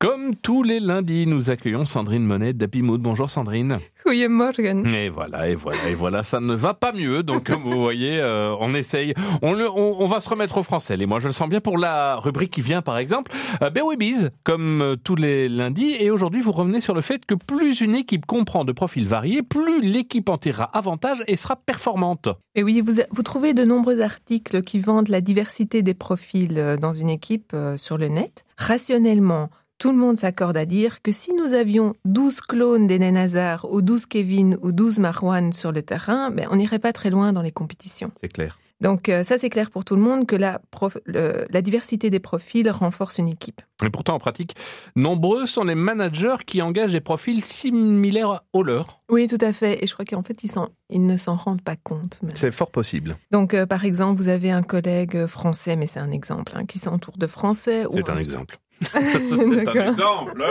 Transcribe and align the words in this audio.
Comme 0.00 0.34
tous 0.34 0.62
les 0.62 0.80
lundis, 0.80 1.26
nous 1.26 1.50
accueillons 1.50 1.84
Sandrine 1.84 2.24
Monet 2.24 2.54
d'Apimoud. 2.54 3.02
Bonjour 3.02 3.28
Sandrine. 3.28 3.80
Goedemorgen. 4.06 4.86
Et 4.94 5.10
voilà, 5.10 5.46
et 5.50 5.54
voilà, 5.54 5.90
et 5.90 5.94
voilà, 5.94 6.22
ça 6.22 6.40
ne 6.40 6.54
va 6.54 6.72
pas 6.72 6.94
mieux. 6.94 7.22
Donc 7.22 7.44
comme 7.44 7.64
vous 7.64 7.78
voyez, 7.78 8.18
euh, 8.18 8.56
on 8.60 8.72
essaye. 8.72 9.12
On, 9.42 9.52
le, 9.52 9.68
on, 9.68 10.00
on, 10.00 10.06
va 10.06 10.20
se 10.20 10.30
remettre 10.30 10.56
au 10.56 10.62
français. 10.62 10.96
Et 10.98 11.04
moi, 11.04 11.20
je 11.20 11.26
le 11.26 11.34
sens 11.34 11.50
bien 11.50 11.60
pour 11.60 11.76
la 11.76 12.16
rubrique 12.16 12.50
qui 12.50 12.62
vient, 12.62 12.80
par 12.80 12.96
exemple. 12.96 13.30
Euh, 13.60 13.68
Bewebies, 13.68 14.28
comme 14.42 14.80
euh, 14.80 14.96
tous 14.96 15.16
les 15.16 15.50
lundis. 15.50 15.96
Et 16.00 16.10
aujourd'hui, 16.10 16.40
vous 16.40 16.52
revenez 16.52 16.80
sur 16.80 16.94
le 16.94 17.02
fait 17.02 17.26
que 17.26 17.34
plus 17.34 17.82
une 17.82 17.94
équipe 17.94 18.24
comprend 18.24 18.64
de 18.64 18.72
profils 18.72 19.06
variés, 19.06 19.42
plus 19.42 19.82
l'équipe 19.82 20.30
en 20.30 20.38
tirera 20.38 20.64
avantage 20.72 21.22
et 21.26 21.36
sera 21.36 21.56
performante. 21.56 22.30
Et 22.54 22.62
oui, 22.62 22.80
vous, 22.80 23.02
vous 23.10 23.22
trouvez 23.22 23.52
de 23.52 23.66
nombreux 23.66 24.00
articles 24.00 24.62
qui 24.62 24.80
vendent 24.80 25.08
la 25.08 25.20
diversité 25.20 25.82
des 25.82 25.92
profils 25.92 26.58
euh, 26.58 26.78
dans 26.78 26.94
une 26.94 27.10
équipe 27.10 27.54
sur 27.76 27.98
le 27.98 28.08
net. 28.08 28.46
Rationnellement, 28.56 29.50
tout 29.80 29.92
le 29.92 29.96
monde 29.96 30.18
s'accorde 30.18 30.58
à 30.58 30.66
dire 30.66 31.00
que 31.00 31.10
si 31.10 31.32
nous 31.32 31.54
avions 31.54 31.94
12 32.04 32.42
clones 32.42 32.86
d'Eden 32.86 33.16
Hazard 33.16 33.66
ou 33.72 33.80
12 33.80 34.04
Kevin 34.06 34.58
ou 34.60 34.72
12 34.72 34.98
Marwan 34.98 35.54
sur 35.54 35.72
le 35.72 35.82
terrain, 35.82 36.30
ben, 36.30 36.46
on 36.50 36.56
n'irait 36.56 36.78
pas 36.78 36.92
très 36.92 37.08
loin 37.08 37.32
dans 37.32 37.40
les 37.40 37.50
compétitions. 37.50 38.12
C'est 38.20 38.30
clair. 38.30 38.58
Donc 38.82 39.08
euh, 39.08 39.24
ça, 39.24 39.38
c'est 39.38 39.48
clair 39.48 39.70
pour 39.70 39.86
tout 39.86 39.96
le 39.96 40.02
monde 40.02 40.26
que 40.26 40.36
la, 40.36 40.60
prof, 40.70 40.98
le, 41.06 41.46
la 41.48 41.62
diversité 41.62 42.10
des 42.10 42.20
profils 42.20 42.70
renforce 42.70 43.16
une 43.18 43.28
équipe. 43.28 43.62
Et 43.82 43.88
pourtant, 43.88 44.14
en 44.14 44.18
pratique, 44.18 44.54
nombreux 44.96 45.46
sont 45.46 45.64
les 45.64 45.74
managers 45.74 46.36
qui 46.46 46.60
engagent 46.60 46.92
des 46.92 47.00
profils 47.00 47.42
similaires 47.42 48.42
aux 48.52 48.62
leurs. 48.62 49.00
Oui, 49.08 49.28
tout 49.28 49.38
à 49.40 49.54
fait. 49.54 49.82
Et 49.82 49.86
je 49.86 49.94
crois 49.94 50.04
qu'en 50.04 50.22
fait, 50.22 50.44
ils, 50.44 50.50
ils, 50.90 51.06
ne 51.06 51.16
s'en 51.16 51.36
rendent 51.36 51.62
pas 51.62 51.76
compte. 51.76 52.20
C'est 52.34 52.52
fort 52.52 52.70
possible. 52.70 53.16
Donc, 53.30 53.54
euh, 53.54 53.64
par 53.64 53.86
exemple, 53.86 54.20
vous 54.20 54.28
avez 54.28 54.50
un 54.50 54.62
collègue 54.62 55.24
français, 55.24 55.76
mais 55.76 55.86
c'est 55.86 56.00
un 56.00 56.10
exemple, 56.10 56.52
hein, 56.54 56.66
qui 56.66 56.78
s'entoure 56.78 57.16
de 57.16 57.26
français. 57.26 57.84
C'est 57.90 58.10
un, 58.10 58.14
un 58.14 58.16
exemple. 58.16 58.58
C'est 58.82 59.68
un 59.68 59.88
exemple. 59.88 60.42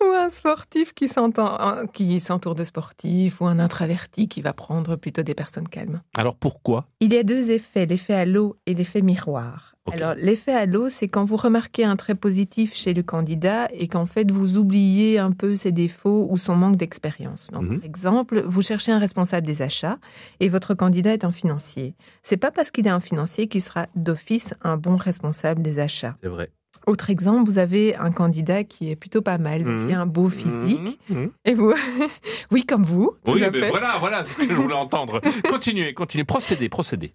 ou 0.00 0.04
un 0.04 0.30
sportif 0.30 0.94
qui 0.94 1.08
s'entoure 1.08 2.54
de 2.54 2.64
sportifs, 2.64 3.40
ou 3.40 3.46
un 3.46 3.58
introverti 3.58 4.28
qui 4.28 4.42
va 4.42 4.52
prendre 4.52 4.96
plutôt 4.96 5.22
des 5.22 5.34
personnes 5.34 5.68
calmes. 5.68 6.02
Alors 6.16 6.36
pourquoi? 6.36 6.86
Il 7.00 7.12
y 7.12 7.18
a 7.18 7.22
deux 7.22 7.50
effets, 7.50 7.86
l'effet 7.86 8.14
halo 8.14 8.56
et 8.66 8.74
l'effet 8.74 9.02
miroir. 9.02 9.74
Okay. 9.86 9.96
Alors 9.96 10.14
l'effet 10.14 10.52
halo, 10.52 10.88
c'est 10.88 11.08
quand 11.08 11.24
vous 11.24 11.36
remarquez 11.36 11.84
un 11.84 11.96
trait 11.96 12.14
positif 12.14 12.72
chez 12.72 12.94
le 12.94 13.02
candidat 13.02 13.68
et 13.72 13.88
qu'en 13.88 14.06
fait 14.06 14.30
vous 14.30 14.56
oubliez 14.56 15.18
un 15.18 15.32
peu 15.32 15.56
ses 15.56 15.72
défauts 15.72 16.28
ou 16.30 16.36
son 16.36 16.54
manque 16.54 16.76
d'expérience. 16.76 17.48
Donc 17.52 17.64
-hmm. 17.64 17.78
par 17.78 17.84
exemple, 17.84 18.42
vous 18.46 18.62
cherchez 18.62 18.92
un 18.92 19.00
responsable 19.00 19.44
des 19.44 19.60
achats 19.60 19.98
et 20.38 20.48
votre 20.48 20.74
candidat 20.74 21.12
est 21.12 21.24
un 21.24 21.32
financier. 21.32 21.96
C'est 22.22 22.36
pas 22.36 22.52
parce 22.52 22.70
qu'il 22.70 22.86
est 22.86 22.90
un 22.90 23.00
financier 23.00 23.48
qu'il 23.48 23.60
sera 23.62 23.88
d'office 23.96 24.54
un 24.62 24.76
bon 24.76 24.96
responsable 24.96 25.62
des 25.62 25.80
achats. 25.80 26.16
C'est 26.22 26.28
vrai. 26.28 26.48
Autre 26.86 27.10
exemple, 27.10 27.48
vous 27.48 27.58
avez 27.58 27.96
un 27.96 28.10
candidat 28.10 28.64
qui 28.64 28.90
est 28.90 28.96
plutôt 28.96 29.22
pas 29.22 29.38
mal, 29.38 29.64
mmh. 29.64 29.86
qui 29.86 29.94
a 29.94 30.00
un 30.00 30.06
beau 30.06 30.28
physique. 30.28 30.98
Mmh. 31.08 31.26
Et 31.44 31.54
vous 31.54 31.72
Oui, 32.50 32.64
comme 32.64 32.84
vous. 32.84 33.12
Oui, 33.26 33.40
mais 33.40 33.60
fait. 33.60 33.70
voilà, 33.70 33.96
voilà 34.00 34.24
ce 34.24 34.36
que 34.36 34.48
je 34.48 34.52
voulais 34.52 34.74
entendre. 34.74 35.20
continuez, 35.48 35.94
continuez, 35.94 36.24
procédez, 36.24 36.68
procédez. 36.68 37.14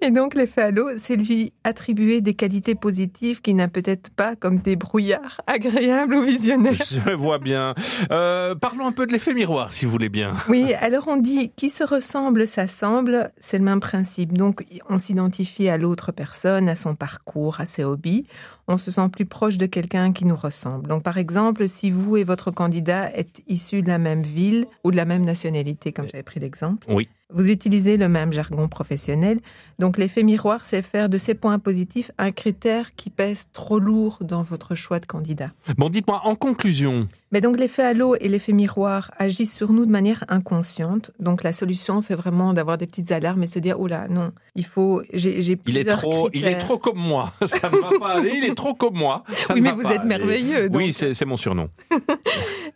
Et 0.00 0.10
donc, 0.10 0.34
l'effet 0.34 0.62
halo, 0.62 0.90
c'est 0.98 1.16
lui 1.16 1.52
attribuer 1.64 2.20
des 2.20 2.34
qualités 2.34 2.74
positives 2.74 3.40
qu'il 3.40 3.56
n'a 3.56 3.68
peut-être 3.68 4.10
pas, 4.10 4.36
comme 4.36 4.58
des 4.58 4.76
brouillards 4.76 5.40
agréables 5.46 6.14
ou 6.14 6.22
visionnaires. 6.22 6.74
Je 6.74 7.14
vois 7.14 7.38
bien. 7.38 7.74
Euh, 8.10 8.54
parlons 8.54 8.86
un 8.86 8.92
peu 8.92 9.06
de 9.06 9.12
l'effet 9.12 9.34
miroir, 9.34 9.72
si 9.72 9.84
vous 9.84 9.90
voulez 9.90 10.08
bien. 10.08 10.34
Oui, 10.48 10.74
alors 10.74 11.08
on 11.08 11.16
dit 11.16 11.50
qui 11.56 11.70
se 11.70 11.84
ressemble 11.84 12.46
s'assemble, 12.46 13.30
c'est 13.38 13.58
le 13.58 13.64
même 13.64 13.80
principe. 13.80 14.32
Donc, 14.32 14.64
on 14.88 14.98
s'identifie 14.98 15.68
à 15.68 15.78
l'autre 15.78 16.12
personne, 16.12 16.68
à 16.68 16.74
son 16.74 16.94
parcours, 16.94 17.60
à 17.60 17.66
ses 17.66 17.84
hobbies. 17.84 18.26
On 18.68 18.78
se 18.78 18.90
sent 18.90 19.05
plus 19.08 19.26
proche 19.26 19.56
de 19.56 19.66
quelqu'un 19.66 20.12
qui 20.12 20.24
nous 20.24 20.36
ressemble. 20.36 20.88
Donc, 20.88 21.02
par 21.02 21.18
exemple, 21.18 21.68
si 21.68 21.90
vous 21.90 22.16
et 22.16 22.24
votre 22.24 22.50
candidat 22.50 23.14
êtes 23.16 23.42
issus 23.46 23.82
de 23.82 23.88
la 23.88 23.98
même 23.98 24.22
ville 24.22 24.66
ou 24.84 24.90
de 24.90 24.96
la 24.96 25.04
même 25.04 25.24
nationalité, 25.24 25.92
comme 25.92 26.08
j'avais 26.08 26.22
pris 26.22 26.40
l'exemple, 26.40 26.86
oui. 26.90 27.08
Vous 27.32 27.50
utilisez 27.50 27.96
le 27.96 28.08
même 28.08 28.32
jargon 28.32 28.68
professionnel. 28.68 29.40
Donc, 29.78 29.98
l'effet 29.98 30.22
miroir, 30.22 30.64
c'est 30.64 30.82
faire 30.82 31.08
de 31.08 31.18
ces 31.18 31.34
points 31.34 31.58
positifs 31.58 32.10
un 32.18 32.30
critère 32.30 32.94
qui 32.94 33.10
pèse 33.10 33.48
trop 33.52 33.78
lourd 33.78 34.18
dans 34.20 34.42
votre 34.42 34.74
choix 34.74 35.00
de 35.00 35.06
candidat. 35.06 35.50
Bon, 35.76 35.88
dites-moi, 35.88 36.20
en 36.24 36.36
conclusion. 36.36 37.08
Mais 37.32 37.40
donc, 37.40 37.58
l'effet 37.58 37.82
halo 37.82 38.14
et 38.20 38.28
l'effet 38.28 38.52
miroir 38.52 39.10
agissent 39.18 39.54
sur 39.54 39.72
nous 39.72 39.84
de 39.84 39.90
manière 39.90 40.24
inconsciente. 40.28 41.10
Donc, 41.18 41.42
la 41.42 41.52
solution, 41.52 42.00
c'est 42.00 42.14
vraiment 42.14 42.52
d'avoir 42.52 42.78
des 42.78 42.86
petites 42.86 43.10
alarmes 43.10 43.42
et 43.42 43.48
se 43.48 43.58
dire, 43.58 43.80
oh 43.80 43.88
là, 43.88 44.06
non, 44.08 44.32
il 44.54 44.64
faut, 44.64 45.02
j'ai, 45.12 45.42
j'ai 45.42 45.58
il 45.66 45.76
est 45.78 45.84
trop, 45.84 46.28
critères. 46.28 46.50
il 46.50 46.56
est 46.56 46.58
trop 46.58 46.78
comme 46.78 46.98
moi. 46.98 47.32
Ça 47.44 47.68
ne 47.68 47.76
va 47.76 47.98
pas 47.98 48.14
aller. 48.18 48.32
Il 48.36 48.44
est 48.44 48.54
trop 48.54 48.74
comme 48.74 48.94
moi. 48.94 49.24
Ça 49.46 49.54
oui, 49.54 49.60
mais 49.60 49.72
vous 49.72 49.82
êtes 49.82 50.00
aller. 50.00 50.08
merveilleux. 50.08 50.68
Donc... 50.70 50.76
Oui, 50.80 50.92
c'est 50.92 51.24
mon 51.24 51.36
surnom. 51.36 51.68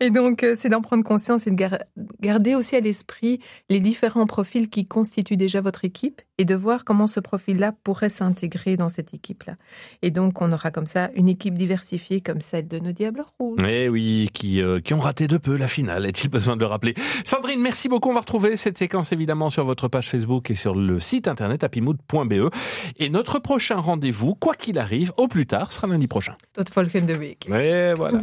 et 0.01 0.11
donc, 0.11 0.47
c'est 0.57 0.69
d'en 0.69 0.81
prendre 0.81 1.05
conscience 1.05 1.47
et 1.47 1.51
de 1.51 1.57
gar 1.57 1.79
garder 2.21 2.55
aussi 2.55 2.77
à 2.77 2.81
l'esprit 2.81 3.41
les 3.69 3.81
différents 3.81 4.27
profils 4.27 4.71
qui 4.71 4.87
constituent 4.87 5.37
déjà 5.37 5.61
votre 5.61 5.85
équipe 5.85 6.23
et 6.39 6.47
de 6.47 6.55
voir 6.55 6.85
comment 6.85 7.07
ce 7.07 7.21
profil-là 7.21 7.73
pourrait 7.85 8.09
s'intégrer 8.09 8.79
dans 8.79 8.89
cette 8.89 9.13
équipe-là. 9.13 9.57
Et 10.01 10.11
donc, 10.11 10.41
on 10.41 10.51
aura 10.53 10.71
comme 10.71 10.87
ça 10.87 11.11
une 11.15 11.29
équipe 11.29 11.53
diversifiée 11.53 12.23
comme 12.23 12.41
celle 12.41 12.67
de 12.67 12.79
nos 12.79 12.93
Diables 12.93 13.25
Rouges. 13.39 13.61
Eh 13.69 13.91
oui, 13.91 14.31
qui, 14.33 14.63
euh, 14.63 14.81
qui 14.81 14.95
ont 14.95 15.01
raté 15.01 15.29
de 15.29 15.37
peu 15.37 15.57
la 15.57 15.69
finale, 15.69 16.07
est-il 16.07 16.31
besoin 16.31 16.57
de 16.57 16.61
le 16.61 16.67
rappeler? 16.67 16.95
Sandrine, 17.27 17.61
merci 17.61 17.91
beaucoup. 17.91 18.09
On 18.09 18.15
va 18.15 18.21
retrouver 18.21 18.57
cette 18.57 18.79
séquence 18.79 19.13
évidemment 19.13 19.51
sur 19.51 19.67
votre 19.67 19.89
page 19.89 20.09
Facebook 20.09 20.51
et 20.51 20.55
sur 20.55 20.75
le 20.75 20.99
site 20.99 21.29
internet 21.29 21.63
happymood.be. 21.63 22.51
Et 22.99 23.11
notre 23.11 23.39
prochain 23.39 23.77
rendez-vous, 23.77 24.35
quoi 24.35 24.55
qu'il 24.55 24.79
arrive, 24.79 25.13
au 25.19 25.29
plus 25.29 25.47
tard, 25.47 25.73
sera 25.73 25.89
lundi 25.89 26.09
prochain. 26.09 26.37
Tot 26.55 26.65
volgende 26.75 27.11
week. 27.19 27.51
Et 27.51 27.93
voilà. 27.95 28.23